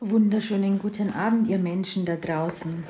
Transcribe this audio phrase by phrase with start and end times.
[0.00, 2.84] Wunderschönen guten Abend, ihr Menschen da draußen.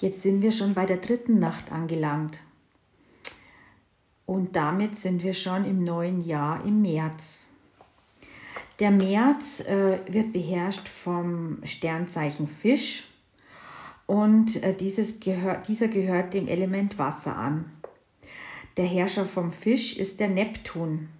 [0.00, 2.40] Jetzt sind wir schon bei der dritten Nacht angelangt.
[4.26, 7.46] Und damit sind wir schon im neuen Jahr, im März.
[8.80, 13.08] Der März äh, wird beherrscht vom Sternzeichen Fisch
[14.08, 17.70] und äh, dieses gehör, dieser gehört dem Element Wasser an.
[18.76, 21.10] Der Herrscher vom Fisch ist der Neptun.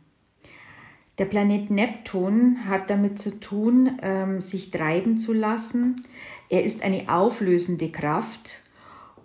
[1.23, 6.05] Der Planet Neptun hat damit zu tun, ähm, sich treiben zu lassen.
[6.48, 8.59] Er ist eine auflösende Kraft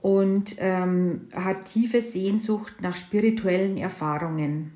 [0.04, 4.74] und ähm, hat tiefe Sehnsucht nach spirituellen Erfahrungen.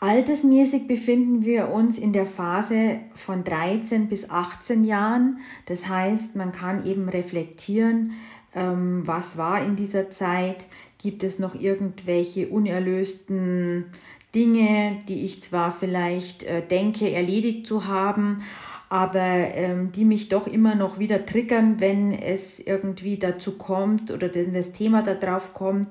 [0.00, 5.38] Altersmäßig befinden wir uns in der Phase von 13 bis 18 Jahren.
[5.66, 8.14] Das heißt, man kann eben reflektieren,
[8.56, 10.66] ähm, was war in dieser Zeit,
[10.98, 13.86] gibt es noch irgendwelche unerlösten
[14.34, 18.42] Dinge, die ich zwar vielleicht äh, denke, erledigt zu haben,
[18.88, 24.32] aber ähm, die mich doch immer noch wieder triggern, wenn es irgendwie dazu kommt oder
[24.34, 25.88] wenn das Thema da drauf kommt,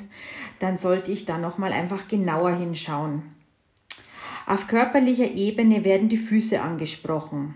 [0.59, 3.23] dann sollte ich da nochmal einfach genauer hinschauen.
[4.47, 7.55] Auf körperlicher Ebene werden die Füße angesprochen.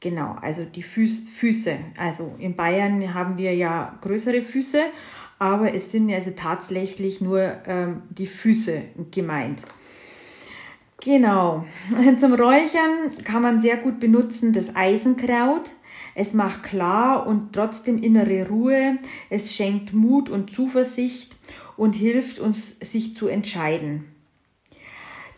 [0.00, 1.76] Genau, also die Füß, Füße.
[1.96, 4.84] Also in Bayern haben wir ja größere Füße
[5.38, 9.60] aber es sind also tatsächlich nur ähm, die Füße gemeint.
[11.00, 11.64] Genau.
[12.18, 15.70] Zum Räuchern kann man sehr gut benutzen das Eisenkraut.
[16.14, 18.98] Es macht klar und trotzdem innere Ruhe.
[19.30, 21.36] Es schenkt Mut und Zuversicht
[21.76, 24.04] und hilft uns, sich zu entscheiden.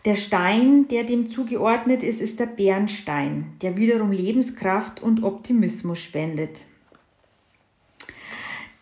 [0.03, 6.61] Der Stein, der dem zugeordnet ist, ist der Bernstein, der wiederum Lebenskraft und Optimismus spendet.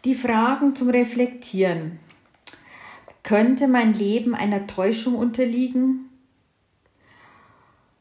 [0.06, 2.00] Die Fragen zum Reflektieren.
[3.22, 6.10] Könnte mein Leben einer Täuschung unterliegen?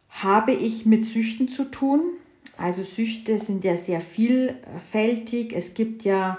[0.09, 2.01] Habe ich mit Süchten zu tun?
[2.57, 5.53] Also Süchte sind ja sehr vielfältig.
[5.53, 6.39] Es gibt ja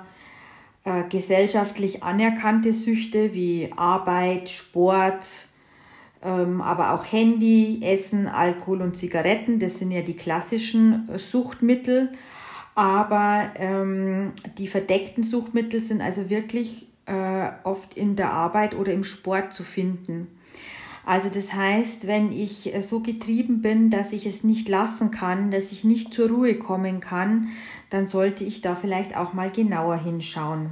[0.86, 5.26] äh, gesellschaftlich anerkannte Süchte wie Arbeit, Sport,
[6.24, 9.60] ähm, aber auch Handy, Essen, Alkohol und Zigaretten.
[9.60, 12.14] Das sind ja die klassischen äh, Suchtmittel.
[12.80, 19.04] Aber ähm, die verdeckten Suchtmittel sind also wirklich äh, oft in der Arbeit oder im
[19.04, 20.28] Sport zu finden.
[21.06, 25.52] Also das heißt, wenn ich äh, so getrieben bin, dass ich es nicht lassen kann,
[25.52, 27.50] dass ich nicht zur Ruhe kommen kann,
[27.90, 30.72] dann sollte ich da vielleicht auch mal genauer hinschauen.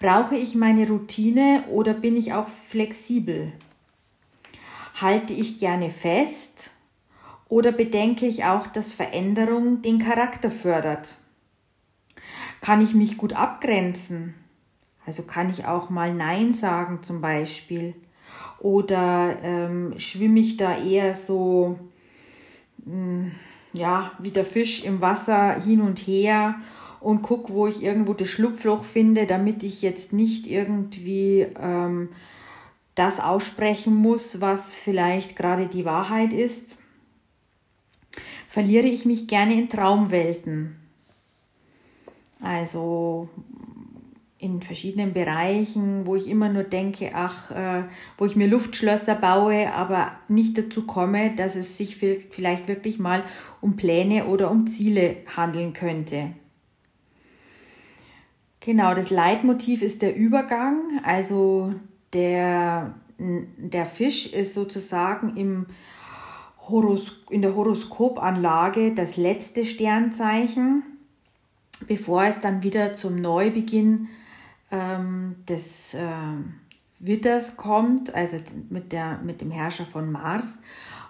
[0.00, 3.52] Brauche ich meine Routine oder bin ich auch flexibel?
[5.00, 6.72] Halte ich gerne fest
[7.52, 11.16] oder bedenke ich auch, dass Veränderung den Charakter fördert?
[12.62, 14.32] Kann ich mich gut abgrenzen?
[15.04, 17.94] Also kann ich auch mal Nein sagen zum Beispiel?
[18.58, 21.78] Oder ähm, schwimme ich da eher so,
[22.86, 23.32] mh, hm,
[23.74, 26.54] ja, wie der Fisch im Wasser hin und her
[27.00, 32.08] und gucke, wo ich irgendwo das Schlupfloch finde, damit ich jetzt nicht irgendwie ähm,
[32.94, 36.78] das aussprechen muss, was vielleicht gerade die Wahrheit ist
[38.52, 40.76] verliere ich mich gerne in Traumwelten.
[42.38, 43.30] Also
[44.36, 47.84] in verschiedenen Bereichen, wo ich immer nur denke, ach, äh,
[48.18, 53.22] wo ich mir Luftschlösser baue, aber nicht dazu komme, dass es sich vielleicht wirklich mal
[53.62, 56.32] um Pläne oder um Ziele handeln könnte.
[58.60, 61.72] Genau, das Leitmotiv ist der Übergang, also
[62.12, 65.66] der, der Fisch ist sozusagen im
[67.30, 70.84] In der Horoskopanlage das letzte Sternzeichen,
[71.86, 74.08] bevor es dann wieder zum Neubeginn
[74.70, 76.00] ähm, des äh,
[76.98, 78.38] Witters kommt, also
[78.70, 80.60] mit, der, mit dem Herrscher von Mars,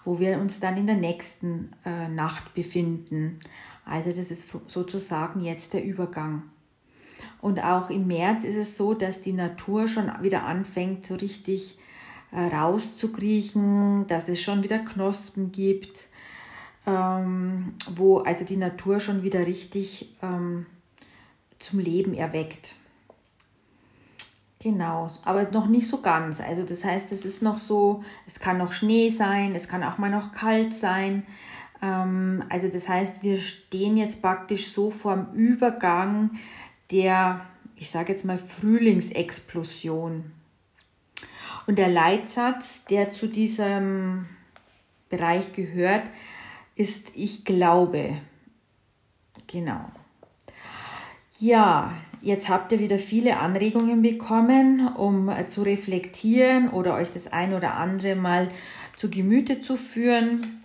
[0.04, 3.38] wo wir uns dann in der nächsten äh, Nacht befinden.
[3.84, 6.42] Also das ist sozusagen jetzt der Übergang.
[7.40, 11.78] Und auch im März ist es so, dass die Natur schon wieder anfängt, so richtig
[12.38, 16.06] rauszukriechen, dass es schon wieder Knospen gibt,
[16.86, 20.66] ähm, wo also die Natur schon wieder richtig ähm,
[21.58, 22.74] zum Leben erweckt.
[24.62, 26.40] Genau, aber noch nicht so ganz.
[26.40, 29.98] Also das heißt, es ist noch so, es kann noch Schnee sein, es kann auch
[29.98, 31.24] mal noch kalt sein.
[31.82, 36.30] Ähm, also das heißt, wir stehen jetzt praktisch so vorm Übergang
[36.92, 37.40] der,
[37.74, 40.30] ich sage jetzt mal, Frühlingsexplosion.
[41.66, 44.26] Und der Leitsatz, der zu diesem
[45.08, 46.02] Bereich gehört,
[46.74, 48.16] ist Ich glaube.
[49.46, 49.84] Genau.
[51.38, 51.92] Ja,
[52.22, 57.74] jetzt habt ihr wieder viele Anregungen bekommen, um zu reflektieren oder euch das ein oder
[57.74, 58.50] andere mal
[58.96, 60.62] zu Gemüte zu führen.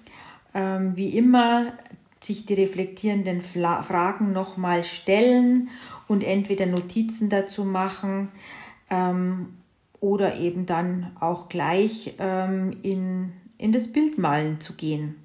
[0.53, 1.73] ähm, wie immer
[2.21, 5.69] sich die reflektierenden Fla Fragen nochmal stellen
[6.07, 8.29] und entweder Notizen dazu machen
[8.89, 9.57] ähm,
[9.99, 15.15] oder eben dann auch gleich ähm, in, in das Bildmalen zu gehen.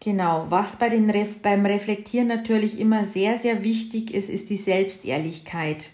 [0.00, 4.56] Genau, was bei den Ref beim Reflektieren natürlich immer sehr, sehr wichtig ist, ist die
[4.56, 5.90] Selbstehrlichkeit.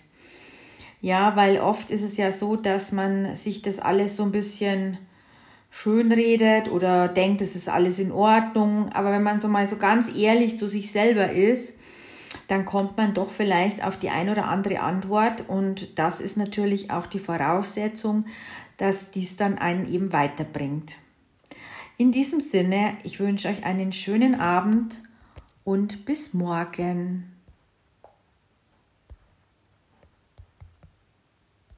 [1.00, 4.98] Ja, weil oft ist es ja so, dass man sich das alles so ein bisschen
[5.70, 8.90] schön redet oder denkt, es ist alles in Ordnung.
[8.92, 11.72] Aber wenn man so mal so ganz ehrlich zu sich selber ist,
[12.48, 16.90] dann kommt man doch vielleicht auf die ein oder andere Antwort und das ist natürlich
[16.90, 18.26] auch die Voraussetzung,
[18.76, 20.94] dass dies dann einen eben weiterbringt.
[21.98, 25.00] In diesem Sinne, ich wünsche euch einen schönen Abend
[25.64, 27.35] und bis morgen.